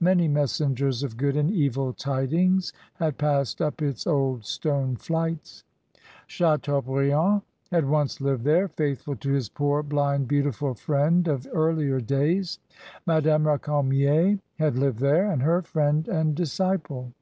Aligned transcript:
Many 0.00 0.28
messengers 0.28 1.02
of 1.02 1.18
good 1.18 1.36
and 1.36 1.50
evil 1.50 1.92
tidings 1.92 2.72
had 2.94 3.18
passed 3.18 3.60
up 3.60 3.82
its 3.82 4.06
old 4.06 4.46
stone 4.46 4.96
flights. 4.96 5.62
Chateaubriand 6.26 7.42
had 7.70 7.86
once 7.86 8.18
lived 8.18 8.44
there, 8.44 8.66
faithful 8.68 9.14
to 9.16 9.32
his 9.32 9.50
poor 9.50 9.82
blind, 9.82 10.26
beautiful 10.26 10.72
friend 10.72 11.28
of 11.28 11.46
earlier 11.52 12.00
days. 12.00 12.58
Madame 13.04 13.46
Recamier 13.46 14.38
had 14.58 14.78
lived 14.78 15.00
there, 15.00 15.30
and 15.30 15.42
her 15.42 15.60
friend 15.60 16.08
and 16.08 16.34
dis 16.34 16.56
ciple. 16.58 17.12